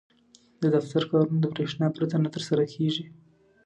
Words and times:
•د 0.61 0.63
دفتر 0.75 1.01
کارونه 1.09 1.39
د 1.41 1.45
برېښنا 1.53 1.87
پرته 1.95 2.15
نه 2.23 2.29
ترسره 2.35 2.65
کېږي. 2.73 3.05